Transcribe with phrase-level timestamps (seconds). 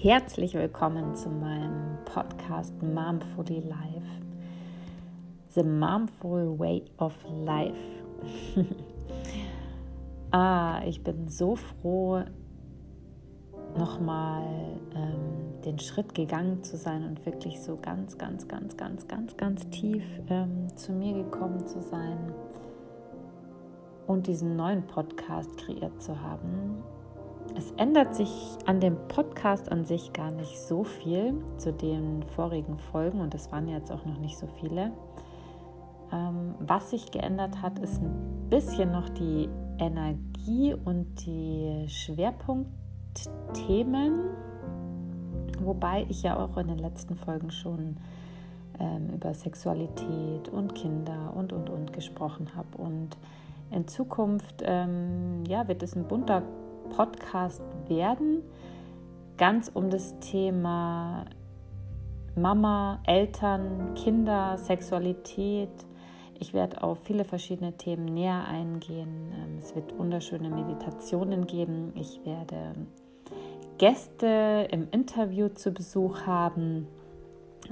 [0.00, 4.06] Herzlich willkommen zu meinem Podcast Momfully Life.
[5.48, 7.12] The Momful Way of
[7.44, 7.74] Life.
[10.30, 12.22] ah, ich bin so froh,
[13.76, 14.44] nochmal
[14.94, 19.68] ähm, den Schritt gegangen zu sein und wirklich so ganz, ganz, ganz, ganz, ganz, ganz
[19.70, 22.32] tief ähm, zu mir gekommen zu sein
[24.06, 26.84] und diesen neuen Podcast kreiert zu haben.
[27.58, 28.30] Es ändert sich
[28.66, 33.50] an dem Podcast an sich gar nicht so viel zu den vorigen Folgen und es
[33.50, 34.92] waren jetzt auch noch nicht so viele.
[36.12, 39.48] Ähm, was sich geändert hat, ist ein bisschen noch die
[39.80, 44.20] Energie und die Schwerpunktthemen,
[45.58, 47.96] wobei ich ja auch in den letzten Folgen schon
[48.78, 53.18] ähm, über Sexualität und Kinder und und und gesprochen habe und
[53.72, 56.44] in Zukunft ähm, ja, wird es ein bunter
[56.90, 58.42] Podcast werden,
[59.36, 61.24] ganz um das Thema
[62.34, 65.70] Mama, Eltern, Kinder, Sexualität.
[66.38, 69.32] Ich werde auf viele verschiedene Themen näher eingehen.
[69.34, 71.92] Ähm, es wird wunderschöne Meditationen geben.
[71.96, 72.74] Ich werde
[73.78, 76.86] Gäste im Interview zu Besuch haben,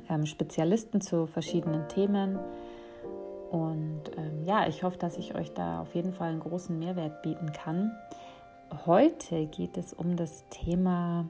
[0.08, 2.38] ähm, Spezialisten zu verschiedenen Themen.
[3.50, 7.22] Und ähm, ja, ich hoffe, dass ich euch da auf jeden Fall einen großen Mehrwert
[7.22, 7.92] bieten kann.
[8.84, 11.28] Heute geht es um das Thema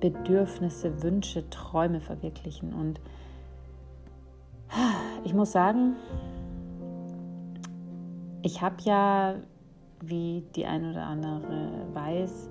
[0.00, 2.72] Bedürfnisse, Wünsche, Träume verwirklichen.
[2.72, 3.00] Und
[5.24, 5.96] ich muss sagen,
[8.42, 9.34] ich habe ja,
[10.00, 12.50] wie die ein oder andere weiß,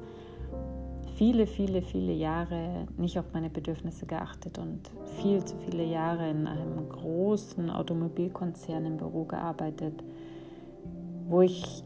[1.15, 6.45] viele, viele, viele Jahre nicht auf meine Bedürfnisse geachtet und viel zu viele Jahre in
[6.45, 10.03] einem großen Automobilkonzern im Büro gearbeitet,
[11.27, 11.83] wo ich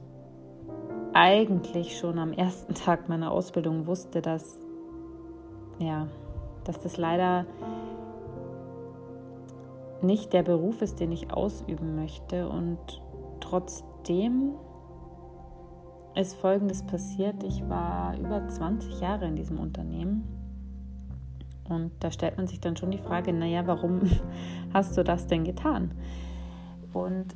[1.13, 4.59] eigentlich schon am ersten Tag meiner Ausbildung wusste, dass
[5.79, 6.07] ja,
[6.65, 7.45] dass das leider
[10.01, 12.77] nicht der Beruf ist, den ich ausüben möchte und
[13.39, 14.53] trotzdem
[16.15, 17.43] ist Folgendes passiert.
[17.43, 20.23] Ich war über 20 Jahre in diesem Unternehmen.
[21.67, 24.01] Und da stellt man sich dann schon die Frage, naja, warum
[24.73, 25.91] hast du das denn getan?
[26.93, 27.27] Und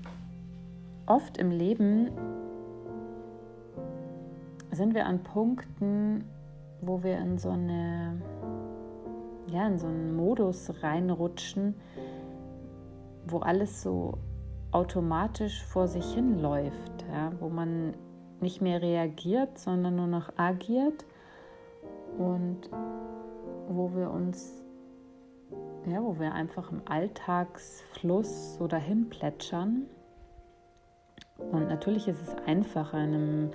[1.05, 2.09] oft im Leben
[4.75, 6.25] sind wir an Punkten,
[6.81, 8.21] wo wir in so eine
[9.47, 11.75] ja, in so einen Modus reinrutschen,
[13.27, 14.17] wo alles so
[14.71, 17.93] automatisch vor sich hin läuft, ja, wo man
[18.41, 21.05] nicht mehr reagiert, sondern nur noch agiert
[22.17, 22.69] und
[23.69, 24.63] wo wir uns,
[25.85, 29.85] ja, wo wir einfach im Alltagsfluss so dahin plätschern.
[31.37, 33.51] Und natürlich ist es einfacher, in einem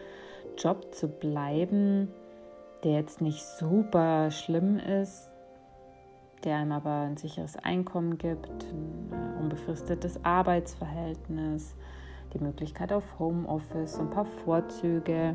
[0.58, 2.08] Job zu bleiben,
[2.82, 5.30] der jetzt nicht super schlimm ist,
[6.44, 11.76] der einem aber ein sicheres Einkommen gibt, ein äh, unbefristetes Arbeitsverhältnis,
[12.32, 15.34] die Möglichkeit auf Homeoffice, ein paar Vorzüge.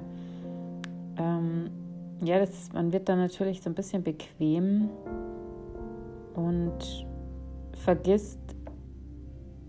[1.17, 1.69] Ähm,
[2.21, 4.89] ja, das, man wird dann natürlich so ein bisschen bequem
[6.35, 7.07] und
[7.73, 8.39] vergisst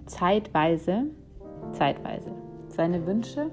[0.06, 1.06] zeitweise,
[1.72, 2.32] zeitweise
[2.69, 3.50] seine Wünsche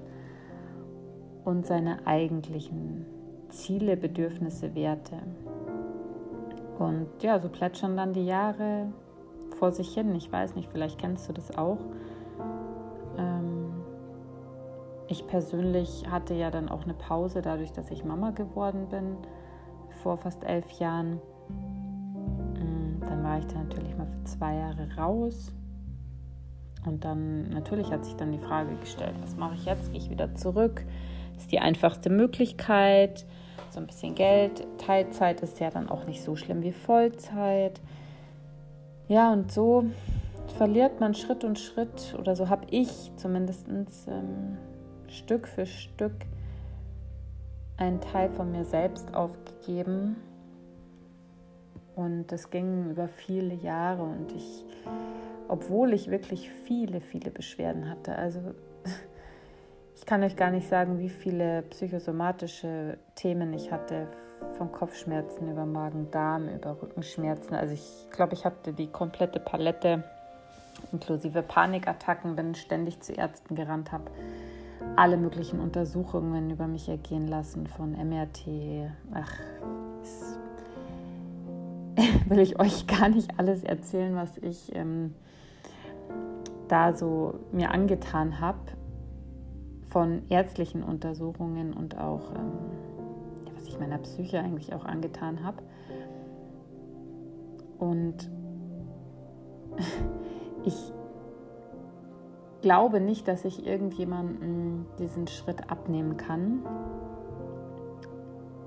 [1.46, 3.06] und seine eigentlichen
[3.50, 5.18] Ziele, Bedürfnisse, Werte.
[6.80, 8.88] Und ja, so plätschern dann die Jahre
[9.58, 10.16] vor sich hin.
[10.16, 11.80] Ich weiß nicht, vielleicht kennst du das auch.
[15.12, 19.18] Ich persönlich hatte ja dann auch eine Pause dadurch, dass ich Mama geworden bin
[20.02, 21.20] vor fast elf Jahren.
[21.50, 25.52] Mm, dann war ich da natürlich mal für zwei Jahre raus.
[26.86, 29.92] Und dann natürlich hat sich dann die Frage gestellt, was mache ich jetzt?
[29.92, 30.86] Gehe ich wieder zurück?
[31.42, 33.26] Ist die einfachste Möglichkeit.
[33.72, 34.68] So ein bisschen Geld.
[34.78, 37.82] Teilzeit ist ja dann auch nicht so schlimm wie Vollzeit.
[39.08, 39.86] Ja, und so
[40.58, 44.58] verliert man Schritt und Schritt, oder so habe ich zumindest ähm,
[45.08, 46.14] Stück für Stück
[47.78, 50.18] einen Teil von mir selbst aufgegeben.
[51.96, 54.64] Und das ging über viele Jahre und ich,
[55.48, 58.40] obwohl ich wirklich viele, viele Beschwerden hatte, also
[60.02, 64.08] ich kann euch gar nicht sagen, wie viele psychosomatische Themen ich hatte,
[64.58, 67.54] von Kopfschmerzen über Magen-Darm, über Rückenschmerzen.
[67.54, 70.04] Also ich glaube, ich hatte die komplette Palette,
[70.92, 74.06] inklusive Panikattacken, ich ständig zu Ärzten gerannt habe
[74.96, 78.90] alle möglichen Untersuchungen über mich ergehen lassen, von MRT.
[79.14, 79.32] Ach,
[82.28, 85.14] will ich euch gar nicht alles erzählen, was ich ähm,
[86.68, 88.58] da so mir angetan habe
[89.92, 92.52] von ärztlichen Untersuchungen und auch, ähm,
[93.54, 95.62] was ich meiner Psyche eigentlich auch angetan habe.
[97.78, 98.32] Und
[100.64, 100.94] ich
[102.62, 106.62] glaube nicht, dass ich irgendjemanden diesen Schritt abnehmen kann,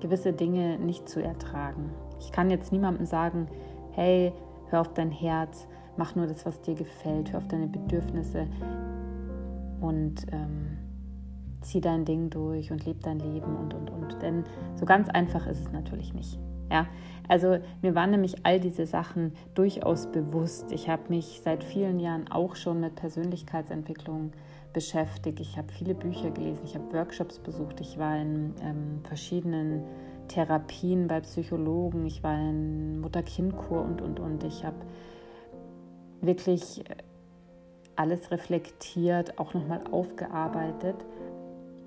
[0.01, 1.89] gewisse Dinge nicht zu ertragen.
[2.19, 3.47] Ich kann jetzt niemandem sagen,
[3.93, 4.31] hey,
[4.69, 5.67] hör auf dein Herz,
[5.97, 8.45] mach nur das, was dir gefällt, hör auf deine Bedürfnisse
[9.81, 10.84] und ähm,
[11.65, 14.21] zieh dein Ding durch und leb dein Leben und, und, und.
[14.21, 14.43] Denn
[14.75, 16.39] so ganz einfach ist es natürlich nicht.
[16.71, 16.87] Ja,
[17.27, 20.71] also mir waren nämlich all diese Sachen durchaus bewusst.
[20.71, 24.31] Ich habe mich seit vielen Jahren auch schon mit Persönlichkeitsentwicklung
[24.73, 25.39] beschäftigt.
[25.39, 29.83] Ich habe viele Bücher gelesen, ich habe Workshops besucht, ich war in ähm, verschiedenen
[30.27, 34.43] Therapien bei Psychologen, ich war in Mutter-Kind-Kur und, und, und.
[34.43, 34.77] Ich habe
[36.21, 36.83] wirklich
[37.95, 40.95] alles reflektiert, auch nochmal aufgearbeitet.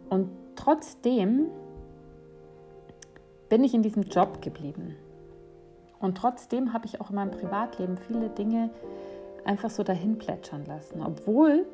[0.08, 1.46] Und trotzdem
[3.48, 4.96] bin ich in diesem Job geblieben.
[6.00, 8.70] Und trotzdem habe ich auch in meinem Privatleben viele Dinge
[9.44, 11.66] einfach so dahin plätschern lassen, obwohl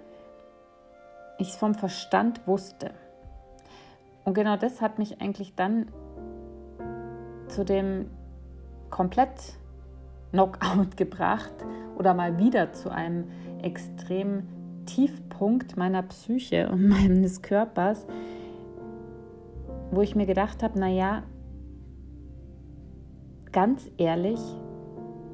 [1.38, 2.92] ich es vom Verstand wusste.
[4.24, 5.88] Und genau das hat mich eigentlich dann
[7.48, 8.10] zu dem
[8.90, 9.54] komplett
[10.30, 11.52] Knockout gebracht
[11.96, 13.30] oder mal wieder zu einem
[13.62, 14.48] extremen
[14.84, 18.06] Tiefpunkt meiner Psyche und meines Körpers,
[19.90, 21.22] wo ich mir gedacht habe, naja,
[23.52, 24.40] ganz ehrlich,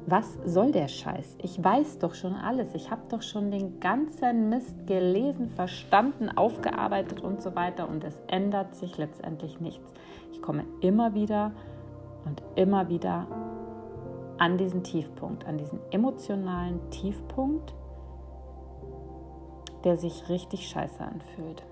[0.07, 1.37] was soll der Scheiß?
[1.41, 2.73] Ich weiß doch schon alles.
[2.73, 7.87] Ich habe doch schon den ganzen Mist gelesen, verstanden, aufgearbeitet und so weiter.
[7.87, 9.93] Und es ändert sich letztendlich nichts.
[10.31, 11.51] Ich komme immer wieder
[12.25, 13.27] und immer wieder
[14.37, 17.73] an diesen Tiefpunkt, an diesen emotionalen Tiefpunkt,
[19.83, 21.63] der sich richtig scheiße anfühlt.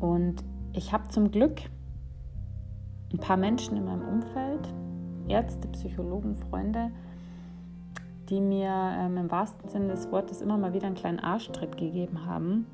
[0.00, 0.36] Und
[0.72, 1.60] ich habe zum Glück
[3.12, 4.68] ein paar Menschen in meinem Umfeld,
[5.28, 6.90] Ärzte, Psychologen, Freunde,
[8.28, 12.26] die mir ähm, im wahrsten Sinne des Wortes immer mal wieder einen kleinen Arschtritt gegeben
[12.26, 12.66] haben,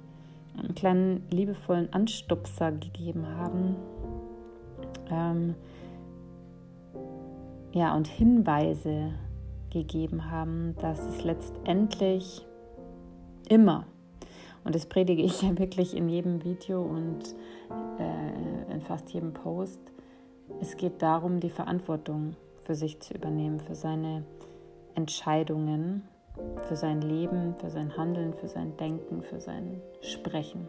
[0.58, 3.76] einen kleinen liebevollen Anstupser gegeben haben.
[5.10, 5.54] Ähm,
[7.72, 9.12] ja, und Hinweise
[9.74, 12.46] gegeben haben, dass es letztendlich
[13.48, 13.84] immer,
[14.64, 17.34] und das predige ich ja wirklich in jedem Video und
[17.98, 19.80] äh, in fast jedem Post,
[20.60, 24.24] es geht darum, die Verantwortung für sich zu übernehmen, für seine
[24.94, 26.02] Entscheidungen,
[26.68, 30.68] für sein Leben, für sein Handeln, für sein Denken, für sein Sprechen.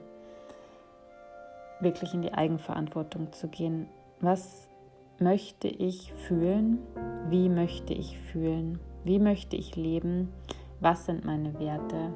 [1.80, 3.88] Wirklich in die Eigenverantwortung zu gehen.
[4.20, 4.68] Was
[5.20, 6.80] möchte ich fühlen?
[7.30, 8.80] Wie möchte ich fühlen?
[9.06, 10.34] Wie möchte ich leben?
[10.82, 12.12] Was sind meine Werte?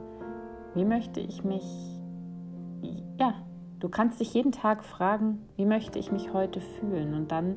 [0.75, 1.63] Wie möchte ich mich
[3.17, 3.33] ja,
[3.79, 7.55] Du kannst dich jeden Tag fragen, wie möchte ich mich heute fühlen und dann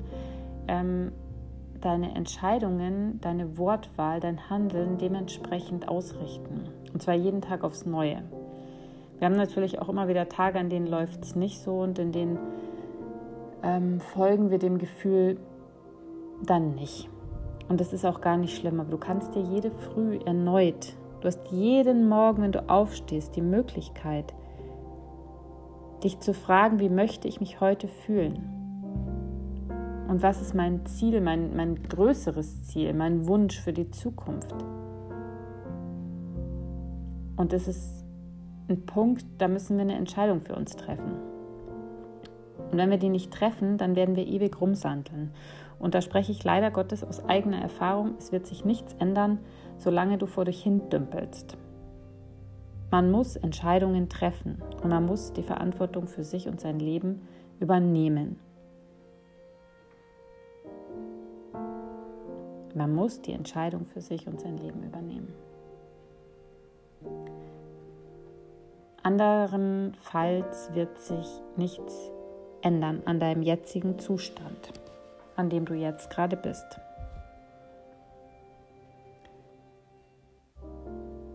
[0.68, 1.10] ähm,
[1.80, 6.68] deine Entscheidungen, deine Wortwahl, dein Handeln dementsprechend ausrichten.
[6.92, 8.22] Und zwar jeden Tag aufs Neue.
[9.18, 12.12] Wir haben natürlich auch immer wieder Tage, an denen läuft es nicht so und in
[12.12, 12.38] denen
[13.64, 15.38] ähm, folgen wir dem Gefühl
[16.44, 17.08] dann nicht.
[17.72, 20.92] Und das ist auch gar nicht schlimm, aber du kannst dir jede Früh erneut,
[21.22, 24.34] du hast jeden Morgen, wenn du aufstehst, die Möglichkeit,
[26.04, 28.42] dich zu fragen, wie möchte ich mich heute fühlen?
[30.06, 34.54] Und was ist mein Ziel, mein, mein größeres Ziel, mein Wunsch für die Zukunft?
[37.36, 38.04] Und das ist
[38.68, 41.14] ein Punkt, da müssen wir eine Entscheidung für uns treffen.
[42.70, 45.30] Und wenn wir die nicht treffen, dann werden wir ewig rumsandeln.
[45.82, 49.40] Und da spreche ich leider Gottes aus eigener Erfahrung, es wird sich nichts ändern,
[49.78, 51.58] solange du vor dich hin dümpelst.
[52.92, 57.26] Man muss Entscheidungen treffen und man muss die Verantwortung für sich und sein Leben
[57.58, 58.38] übernehmen.
[62.76, 65.34] Man muss die Entscheidung für sich und sein Leben übernehmen.
[69.02, 72.12] Anderenfalls wird sich nichts
[72.60, 74.81] ändern an deinem jetzigen Zustand,
[75.42, 76.80] an dem du jetzt gerade bist.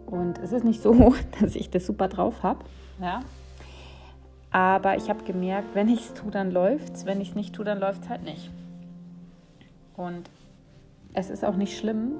[0.05, 2.63] Und es ist nicht so, dass ich das super drauf habe.
[3.01, 3.19] Ja.
[4.49, 7.05] Aber ich habe gemerkt, wenn ich es tue, dann läuft es.
[7.05, 8.49] Wenn ich es nicht tue, dann läuft es halt nicht.
[9.97, 10.29] Und
[11.13, 12.13] es ist auch nicht schlimm,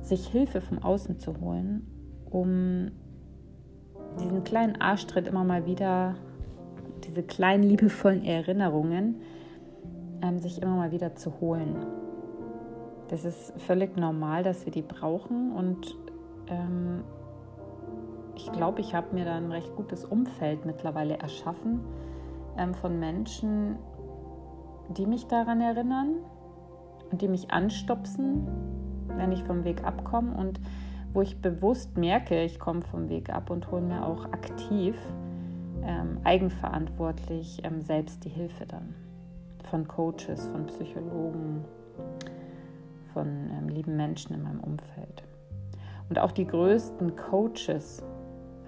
[0.00, 1.86] sich Hilfe vom Außen zu holen,
[2.30, 2.92] um
[4.20, 6.14] diesen kleinen Arschtritt immer mal wieder,
[7.04, 9.20] diese kleinen liebevollen Erinnerungen,
[10.22, 11.76] ähm, sich immer mal wieder zu holen.
[13.08, 15.96] Das ist völlig normal, dass wir die brauchen und
[16.48, 17.04] ähm,
[18.34, 21.80] ich glaube, ich habe mir da ein recht gutes Umfeld mittlerweile erschaffen,
[22.58, 23.76] ähm, von Menschen,
[24.90, 26.16] die mich daran erinnern
[27.10, 28.46] und die mich anstupsen,
[29.16, 30.60] wenn ich vom Weg abkomme und
[31.12, 34.96] wo ich bewusst merke, ich komme vom Weg ab und hole mir auch aktiv,
[35.82, 39.05] ähm, eigenverantwortlich ähm, selbst die Hilfe dann.
[39.70, 41.64] Von Coaches, von Psychologen,
[43.12, 45.24] von ähm, lieben Menschen in meinem Umfeld.
[46.08, 48.02] Und auch die größten Coaches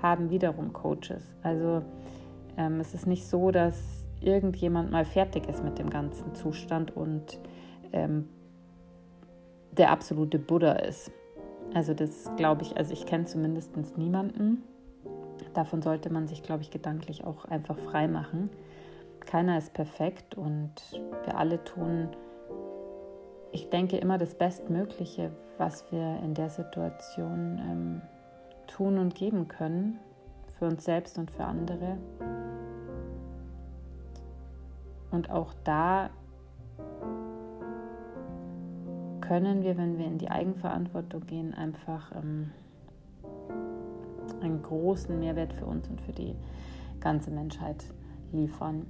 [0.02, 1.36] haben wiederum Coaches.
[1.42, 1.82] Also
[2.56, 7.38] ähm, es ist nicht so, dass irgendjemand mal fertig ist mit dem ganzen Zustand und
[7.92, 8.28] ähm,
[9.72, 11.12] der absolute Buddha ist.
[11.74, 14.62] Also das glaube ich, also ich kenne zumindest niemanden.
[15.54, 18.50] Davon sollte man sich, glaube ich, gedanklich auch einfach frei machen.
[19.26, 20.72] Keiner ist perfekt und
[21.24, 22.08] wir alle tun,
[23.52, 28.02] ich denke, immer das Bestmögliche, was wir in der Situation ähm,
[28.66, 29.98] tun und geben können,
[30.58, 31.98] für uns selbst und für andere.
[35.10, 36.10] Und auch da
[39.20, 42.50] können wir, wenn wir in die Eigenverantwortung gehen, einfach ähm,
[44.40, 46.34] einen großen Mehrwert für uns und für die
[47.00, 47.84] ganze Menschheit
[48.32, 48.86] liefern.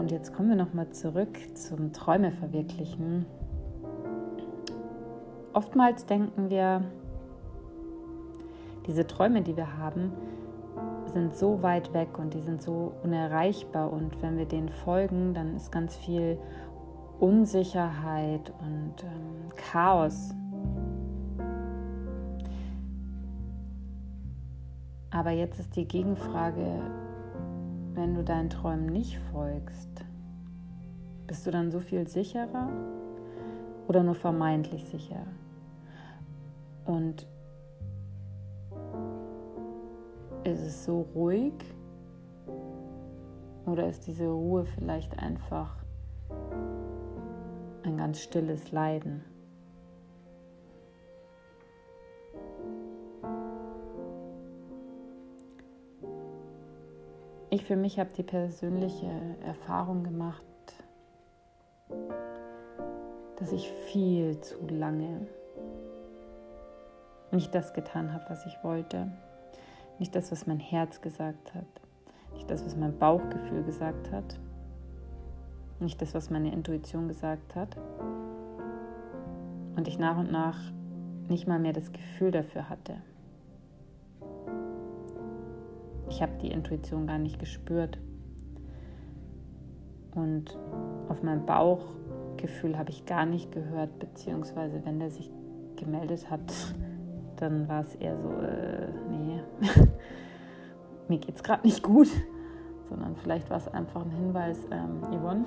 [0.00, 3.26] Und jetzt kommen wir nochmal zurück zum Träume verwirklichen.
[5.52, 6.84] Oftmals denken wir,
[8.86, 10.10] diese Träume, die wir haben,
[11.12, 13.92] sind so weit weg und die sind so unerreichbar.
[13.92, 16.38] Und wenn wir denen folgen, dann ist ganz viel
[17.18, 20.34] Unsicherheit und ähm, Chaos.
[25.10, 26.80] Aber jetzt ist die Gegenfrage,
[28.00, 30.06] wenn du deinen Träumen nicht folgst,
[31.26, 32.70] bist du dann so viel sicherer
[33.88, 35.26] oder nur vermeintlich sicher?
[36.86, 37.26] Und
[40.44, 41.52] ist es so ruhig
[43.66, 45.76] oder ist diese Ruhe vielleicht einfach
[47.82, 49.29] ein ganz stilles Leiden?
[57.52, 59.10] Ich für mich habe die persönliche
[59.44, 60.44] Erfahrung gemacht,
[63.36, 65.26] dass ich viel zu lange
[67.32, 69.10] nicht das getan habe, was ich wollte.
[69.98, 71.66] Nicht das, was mein Herz gesagt hat.
[72.34, 74.38] Nicht das, was mein Bauchgefühl gesagt hat.
[75.80, 77.76] Nicht das, was meine Intuition gesagt hat.
[79.74, 80.58] Und ich nach und nach
[81.28, 82.96] nicht mal mehr das Gefühl dafür hatte.
[86.20, 87.96] Ich habe die Intuition gar nicht gespürt.
[90.14, 90.54] Und
[91.08, 95.30] auf mein Bauchgefühl habe ich gar nicht gehört, beziehungsweise wenn der sich
[95.76, 96.42] gemeldet hat,
[97.36, 99.40] dann war es eher so, äh, nee,
[101.08, 102.08] mir geht es gerade nicht gut.
[102.90, 105.46] Sondern vielleicht war es einfach ein Hinweis, ähm, Yvonne,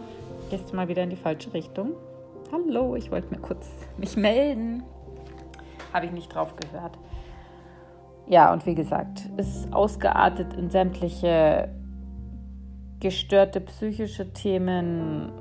[0.50, 1.92] gehst du mal wieder in die falsche Richtung.
[2.52, 4.82] Hallo, ich wollte mir kurz mich melden.
[5.94, 6.98] Habe ich nicht drauf gehört.
[8.28, 11.70] Ja, und wie gesagt, ist ausgeartet in sämtliche
[13.00, 15.32] gestörte psychische Themen,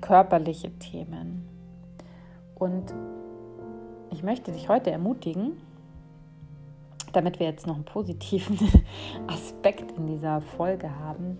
[0.00, 1.48] körperliche Themen.
[2.54, 2.94] Und
[4.12, 5.60] ich möchte dich heute ermutigen,
[7.12, 8.58] damit wir jetzt noch einen positiven
[9.26, 11.38] Aspekt in dieser Folge haben.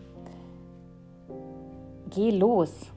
[2.11, 2.93] Geh los.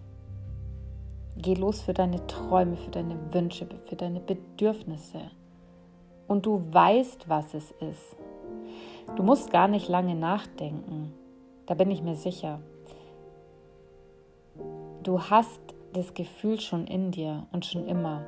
[1.41, 5.31] Geh los für deine Träume, für deine Wünsche, für deine Bedürfnisse.
[6.27, 8.17] Und du weißt, was es ist.
[9.15, 11.13] Du musst gar nicht lange nachdenken.
[11.65, 12.59] Da bin ich mir sicher.
[15.01, 15.61] Du hast
[15.93, 18.25] das Gefühl schon in dir und schon immer.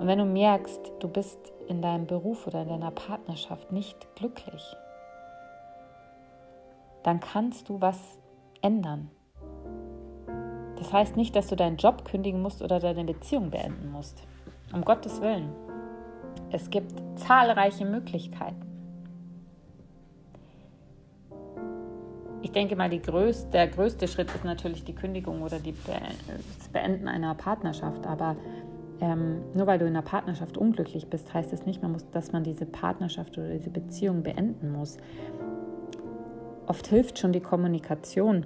[0.00, 4.62] Und wenn du merkst, du bist in deinem Beruf oder in deiner Partnerschaft nicht glücklich,
[7.02, 8.00] dann kannst du was
[8.62, 9.10] ändern.
[10.84, 14.22] Das heißt nicht, dass du deinen Job kündigen musst oder deine Beziehung beenden musst.
[14.70, 15.48] Um Gottes Willen.
[16.50, 18.60] Es gibt zahlreiche Möglichkeiten.
[22.42, 25.94] Ich denke mal, größte, der größte Schritt ist natürlich die Kündigung oder die Be
[26.58, 28.06] das Beenden einer Partnerschaft.
[28.06, 28.36] Aber
[29.00, 32.04] ähm, nur weil du in einer Partnerschaft unglücklich bist, heißt es das nicht, man muss,
[32.10, 34.98] dass man diese Partnerschaft oder diese Beziehung beenden muss.
[36.66, 38.44] Oft hilft schon die Kommunikation,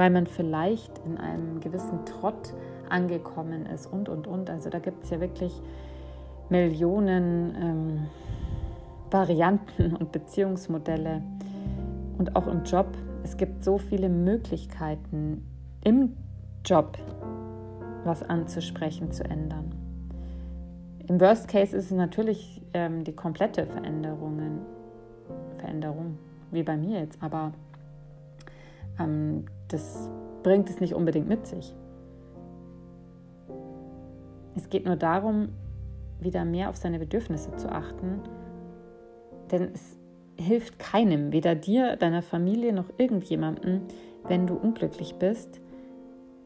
[0.00, 2.54] weil man vielleicht in einem gewissen Trott
[2.88, 4.48] angekommen ist und, und, und.
[4.48, 5.52] Also da gibt es ja wirklich
[6.48, 8.06] Millionen ähm,
[9.10, 11.20] Varianten und Beziehungsmodelle
[12.16, 12.86] und auch im Job.
[13.24, 15.46] Es gibt so viele Möglichkeiten
[15.84, 16.16] im
[16.64, 16.96] Job
[18.04, 19.70] was anzusprechen, zu ändern.
[21.08, 24.60] Im Worst Case ist es natürlich ähm, die komplette Veränderungen,
[25.58, 26.16] Veränderung,
[26.52, 27.52] wie bei mir jetzt, aber
[28.98, 30.08] ähm, das
[30.42, 31.74] bringt es nicht unbedingt mit sich.
[34.56, 35.50] Es geht nur darum,
[36.20, 38.20] wieder mehr auf seine Bedürfnisse zu achten,
[39.50, 39.96] denn es
[40.38, 43.82] hilft keinem, weder dir, deiner Familie noch irgendjemandem,
[44.24, 45.60] wenn du unglücklich bist,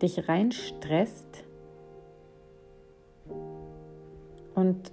[0.03, 1.45] dich reinstresst
[4.55, 4.93] und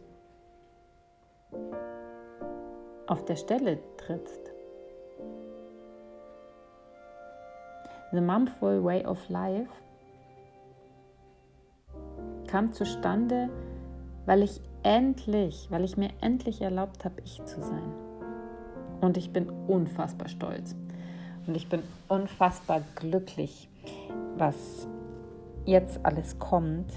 [3.08, 4.41] auf der Stelle trittst.
[8.12, 9.72] The Mumful Way of Life
[12.48, 13.50] kam zustande,
[14.26, 17.94] weil ich endlich, weil ich mir endlich erlaubt habe, ich zu sein.
[19.00, 20.76] Und ich bin unfassbar stolz.
[21.48, 23.70] Und ich bin unfassbar glücklich,
[24.38, 24.88] was
[25.66, 26.92] jetzt alles kommt.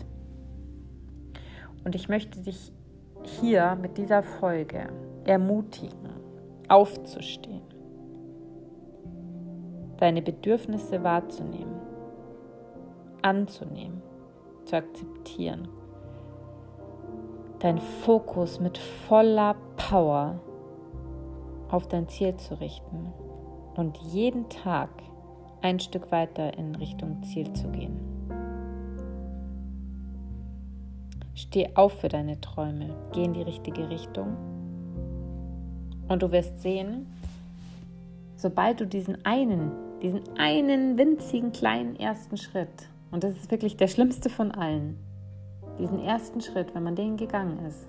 [1.85, 2.73] Und ich möchte dich
[3.23, 4.89] hier mit dieser Folge
[5.25, 6.11] ermutigen,
[6.69, 7.63] aufzustehen,
[9.99, 11.75] deine Bedürfnisse wahrzunehmen,
[13.23, 14.03] anzunehmen,
[14.65, 15.69] zu akzeptieren,
[17.61, 20.41] deinen Fokus mit voller Power
[21.69, 23.13] auf dein Ziel zu richten
[23.77, 24.91] und jeden Tag
[25.63, 27.99] ein Stück weiter in Richtung Ziel zu gehen.
[31.35, 34.37] Steh auf für deine Träume, geh in die richtige Richtung
[36.09, 37.07] und du wirst sehen,
[38.45, 39.73] sobald du diesen einen,
[40.03, 44.99] diesen einen winzigen kleinen ersten Schritt, und das ist wirklich der schlimmste von allen,
[45.79, 47.89] diesen ersten Schritt, wenn man den gegangen ist,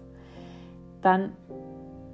[1.01, 1.33] dann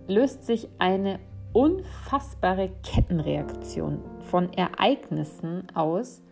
[0.08, 1.20] löst sich eine
[1.54, 6.24] unfassbare Kettenreaktion von Ereignissen aus,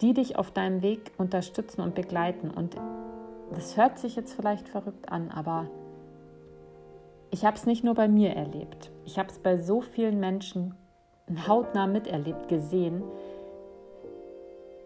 [0.00, 2.50] die dich auf deinem Weg unterstützen und begleiten.
[2.50, 2.74] Und
[3.54, 5.70] das hört sich jetzt vielleicht verrückt an, aber
[7.30, 8.90] ich habe es nicht nur bei mir erlebt.
[9.04, 10.74] Ich habe es bei so vielen Menschen
[11.46, 13.02] hautnah miterlebt, gesehen.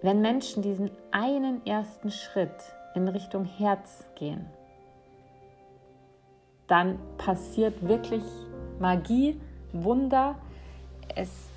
[0.02, 2.50] Wenn Menschen diesen einen ersten Schritt
[2.94, 4.46] in Richtung Herz gehen,
[6.66, 8.22] dann passiert wirklich
[8.78, 9.38] Magie,
[9.72, 10.36] Wunder.
[11.14, 11.50] Es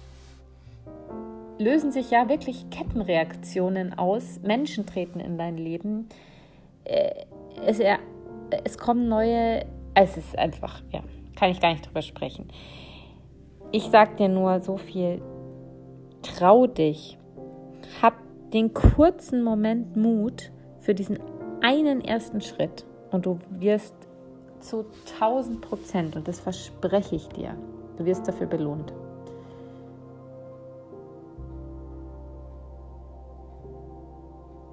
[1.57, 4.39] lösen sich ja wirklich Kettenreaktionen aus.
[4.41, 6.09] Menschen treten in dein Leben.
[6.83, 7.25] Äh,
[7.65, 7.79] es,
[8.63, 9.65] es kommen neue.
[9.93, 11.01] Es ist einfach, ja,
[11.35, 12.49] kann ich gar nicht drüber sprechen.
[13.75, 15.19] Ich sag dir nur so viel.
[16.21, 17.17] Trau dich.
[18.03, 18.13] Hab
[18.53, 21.17] den kurzen Moment Mut für diesen
[21.61, 23.95] einen ersten Schritt und du wirst
[24.59, 24.85] zu
[25.19, 27.55] 1000 Prozent, und das verspreche ich dir,
[27.97, 28.93] du wirst dafür belohnt.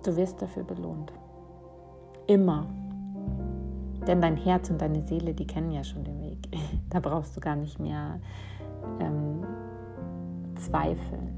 [0.04, 1.10] Du wirst dafür belohnt.
[2.26, 2.66] Immer.
[4.06, 6.38] Denn dein Herz und deine Seele, die kennen ja schon den Weg.
[6.90, 8.18] Da brauchst du gar nicht mehr
[9.00, 9.44] ähm,
[10.56, 11.30] zweifeln.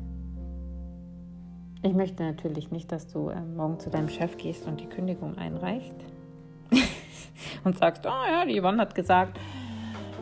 [1.82, 5.36] Ich möchte natürlich nicht, dass du äh, morgen zu deinem Chef gehst und die Kündigung
[5.36, 5.96] einreichst
[7.64, 9.38] und sagst, oh ja, die Yvonne hat gesagt,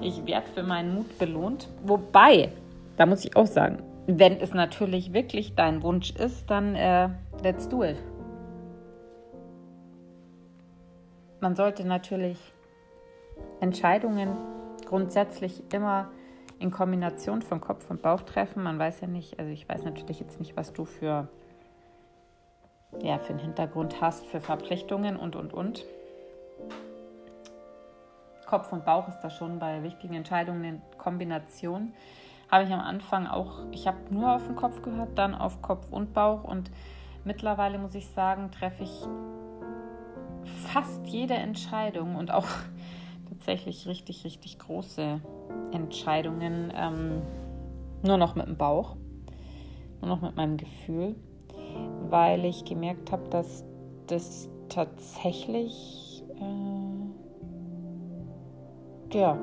[0.00, 1.68] ich werde für meinen Mut belohnt.
[1.83, 2.52] Wobei,
[2.96, 7.11] da muss ich auch sagen, wenn es natürlich wirklich dein Wunsch ist, dann äh,
[7.42, 7.96] let's do it.
[11.40, 12.38] Man sollte natürlich
[13.61, 14.37] Entscheidungen
[14.87, 16.11] grundsätzlich immer
[16.61, 18.62] in Kombination von Kopf und Bauch treffen.
[18.62, 21.27] Man weiß ja nicht, also ich weiß natürlich jetzt nicht, was du für,
[23.03, 25.85] ja, für einen Hintergrund hast, für Verpflichtungen und, und, und.
[28.46, 31.94] Kopf und Bauch ist da schon bei wichtigen Entscheidungen in Kombination.
[32.51, 35.87] Habe ich am Anfang auch, ich habe nur auf den Kopf gehört, dann auf Kopf
[35.90, 36.70] und Bauch und
[37.25, 39.07] mittlerweile muss ich sagen, treffe ich
[40.73, 42.49] fast jede Entscheidung und auch
[43.40, 45.20] tatsächlich richtig, richtig große
[45.72, 47.22] Entscheidungen ähm,
[48.03, 48.96] nur noch mit dem Bauch,
[50.00, 51.16] nur noch mit meinem Gefühl,
[52.11, 53.64] weil ich gemerkt habe, dass
[54.09, 57.07] das tatsächlich äh,
[59.16, 59.38] ja,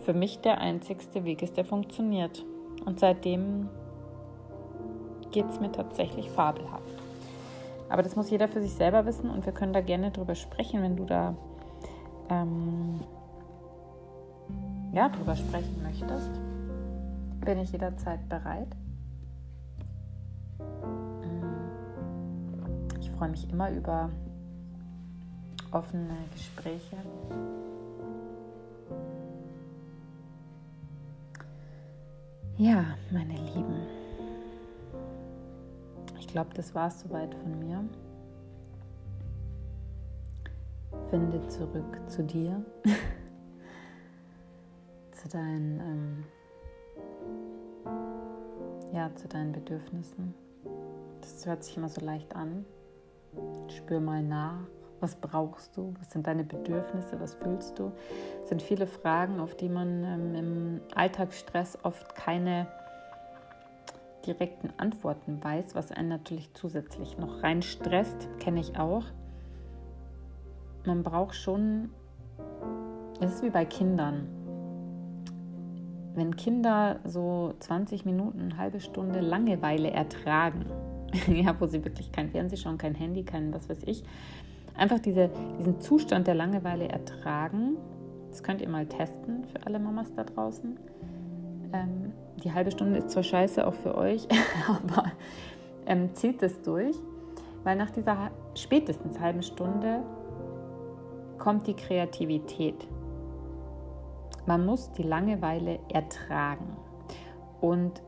[0.00, 2.44] für mich der einzigste Weg ist, der funktioniert.
[2.84, 3.68] Und seitdem
[5.30, 6.82] geht es mir tatsächlich fabelhaft.
[7.88, 10.82] Aber das muss jeder für sich selber wissen und wir können da gerne drüber sprechen,
[10.82, 11.36] wenn du da
[12.28, 13.00] ähm,
[14.92, 16.30] ja, drüber sprechen möchtest.
[17.44, 18.68] Bin ich jederzeit bereit.
[23.00, 24.10] Ich freue mich immer über
[25.72, 26.96] offene Gespräche.
[32.56, 33.80] Ja, meine Lieben,
[36.20, 37.84] ich glaube, das war es soweit von mir.
[41.14, 42.60] Finde zurück zu dir,
[45.12, 46.24] zu deinen, ähm,
[48.92, 50.34] ja, zu deinen Bedürfnissen.
[51.20, 52.64] Das hört sich immer so leicht an.
[53.68, 54.58] Spür mal nach.
[54.98, 55.94] Was brauchst du?
[56.00, 57.20] Was sind deine Bedürfnisse?
[57.20, 57.92] Was fühlst du?
[58.40, 62.66] Das sind viele Fragen, auf die man ähm, im Alltagsstress oft keine
[64.26, 69.04] direkten Antworten weiß, was einen natürlich zusätzlich noch rein stresst, kenne ich auch.
[70.86, 71.90] Man braucht schon,
[73.20, 74.28] es ist wie bei Kindern.
[76.14, 80.66] Wenn Kinder so 20 Minuten, eine halbe Stunde Langeweile ertragen,
[81.26, 84.04] ja, wo sie wirklich kein Fernseh schauen, kein Handy, kein was weiß ich,
[84.76, 87.76] einfach diese, diesen Zustand der Langeweile ertragen,
[88.28, 90.76] das könnt ihr mal testen für alle Mamas da draußen.
[91.72, 94.28] Ähm, die halbe Stunde ist zwar scheiße auch für euch,
[94.68, 95.12] aber
[95.86, 96.96] ähm, zieht es durch,
[97.62, 100.02] weil nach dieser spätestens halben Stunde
[101.38, 102.86] kommt die Kreativität.
[104.46, 106.76] Man muss die Langeweile ertragen.
[107.60, 108.02] Und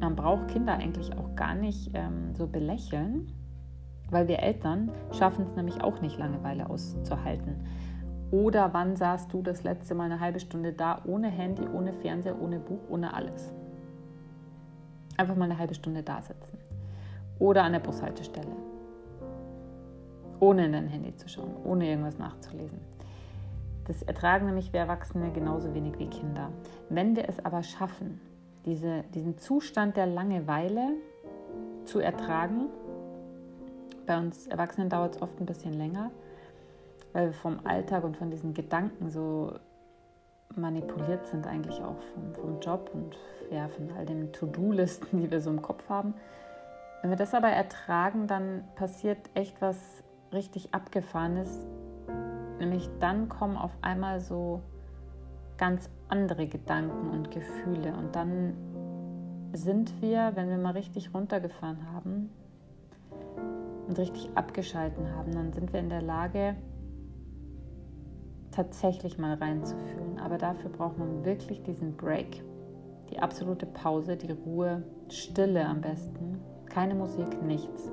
[0.00, 3.32] man braucht Kinder eigentlich auch gar nicht ähm, so belächeln,
[4.10, 7.66] weil wir Eltern schaffen es nämlich auch nicht, Langeweile auszuhalten.
[8.30, 12.40] Oder wann saßt du das letzte Mal eine halbe Stunde da, ohne Handy, ohne Fernseher,
[12.40, 13.52] ohne Buch, ohne alles?
[15.16, 16.58] Einfach mal eine halbe Stunde da sitzen.
[17.38, 18.65] Oder an der Bushaltestelle.
[20.40, 22.80] Ohne in dein Handy zu schauen, ohne irgendwas nachzulesen.
[23.86, 26.50] Das ertragen nämlich wir Erwachsene genauso wenig wie Kinder.
[26.88, 28.20] Wenn wir es aber schaffen,
[28.64, 30.94] diese, diesen Zustand der Langeweile
[31.84, 32.68] zu ertragen,
[34.06, 36.10] bei uns Erwachsenen dauert es oft ein bisschen länger,
[37.12, 39.52] weil wir vom Alltag und von diesen Gedanken so
[40.54, 43.16] manipuliert sind, eigentlich auch vom, vom Job und
[43.50, 46.14] ja, von all den To-Do-Listen, die wir so im Kopf haben.
[47.02, 49.76] Wenn wir das aber ertragen, dann passiert echt was
[50.36, 51.66] richtig Abgefahrenes.
[52.60, 54.62] Nämlich dann kommen auf einmal so
[55.56, 57.94] ganz andere Gedanken und Gefühle.
[57.96, 58.54] Und dann
[59.52, 62.30] sind wir, wenn wir mal richtig runtergefahren haben
[63.88, 66.56] und richtig abgeschalten haben, dann sind wir in der Lage,
[68.50, 70.18] tatsächlich mal reinzufühlen.
[70.18, 72.42] Aber dafür braucht man wirklich diesen Break,
[73.10, 77.90] die absolute Pause, die Ruhe, Stille am besten, keine Musik, nichts,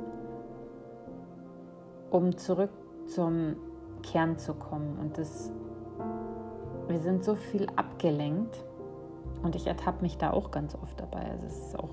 [2.13, 2.69] um zurück
[3.07, 3.55] zum
[4.03, 4.97] Kern zu kommen.
[4.99, 5.51] Und das,
[6.87, 8.63] wir sind so viel abgelenkt
[9.41, 11.21] und ich ertappe mich da auch ganz oft dabei.
[11.31, 11.89] Also es ist auch,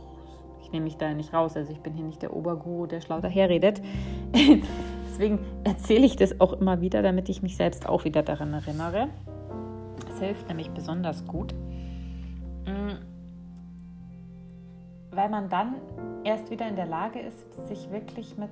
[0.61, 1.57] ich nehme mich da nicht raus.
[1.57, 3.81] Also ich bin hier nicht der Oberguru, der schlau daherredet.
[5.07, 9.09] Deswegen erzähle ich das auch immer wieder, damit ich mich selbst auch wieder daran erinnere.
[10.11, 11.55] Es hilft nämlich besonders gut,
[12.67, 12.99] mm,
[15.13, 15.77] weil man dann
[16.25, 18.51] erst wieder in der Lage ist, sich wirklich mit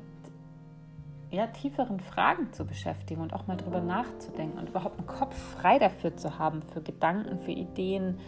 [1.30, 5.78] ja, tieferen Fragen zu beschäftigen und auch mal drüber nachzudenken und überhaupt einen Kopf frei
[5.78, 8.18] dafür zu haben, für Gedanken, für Ideen.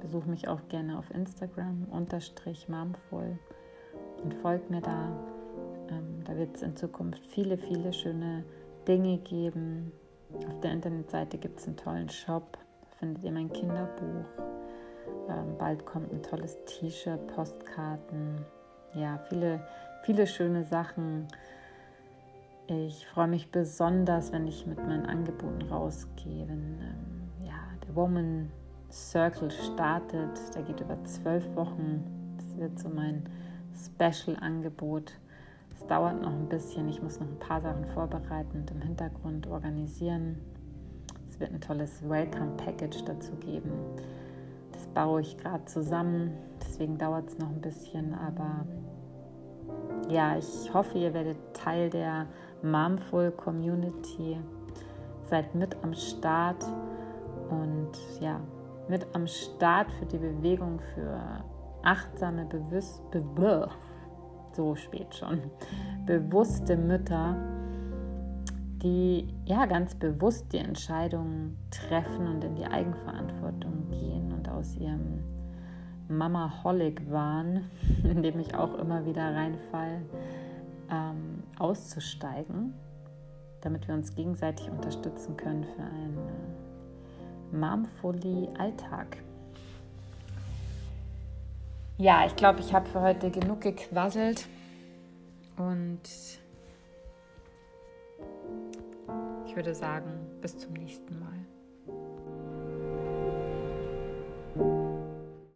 [0.00, 3.38] besuch mich auch gerne auf Instagram unterstrich momful
[4.22, 5.08] und folg mir da.
[5.88, 8.44] Ähm, da wird es in Zukunft viele, viele schöne
[8.86, 9.92] Dinge geben.
[10.48, 12.58] Auf der Internetseite gibt es einen tollen Shop,
[12.98, 14.24] findet ihr mein Kinderbuch.
[15.28, 18.44] Ähm, bald kommt ein tolles T-Shirt, Postkarten,
[18.94, 19.60] ja, viele,
[20.02, 21.26] viele schöne Sachen.
[22.66, 27.54] Ich freue mich besonders, wenn ich mit meinen Angeboten rausgehe, wenn ähm, ja,
[27.86, 28.50] der Woman
[28.90, 30.54] Circle startet.
[30.54, 32.34] Der geht über zwölf Wochen.
[32.36, 33.24] Das wird so mein
[33.74, 35.12] Special-Angebot.
[35.74, 36.88] Es dauert noch ein bisschen.
[36.88, 40.40] Ich muss noch ein paar Sachen vorbereiten und im Hintergrund organisieren.
[41.28, 43.72] Es wird ein tolles Welcome-Package dazu geben.
[44.94, 46.32] Baue ich gerade zusammen.
[46.60, 48.14] Deswegen dauert es noch ein bisschen.
[48.14, 48.64] Aber
[50.08, 52.26] ja, ich hoffe, ihr werdet Teil der
[52.62, 54.38] Momful Community.
[55.24, 56.64] Seid mit am Start
[57.50, 58.40] und ja,
[58.88, 61.18] mit am Start für die Bewegung für
[61.82, 63.68] achtsame, bewusst, be
[64.52, 65.40] so spät schon,
[66.06, 67.36] bewusste Mütter,
[68.82, 75.22] die ja ganz bewusst die Entscheidungen treffen und in die Eigenverantwortung gehen aus ihrem
[76.08, 77.70] Mama-Holic-Wahn,
[78.04, 80.02] in dem ich auch immer wieder reinfall,
[80.90, 82.74] ähm, auszusteigen,
[83.60, 86.18] damit wir uns gegenseitig unterstützen können für einen
[87.52, 89.16] Momfully Alltag.
[91.96, 94.48] Ja, ich glaube, ich habe für heute genug gequasselt
[95.56, 96.00] und
[99.46, 101.33] ich würde sagen, bis zum nächsten Mal.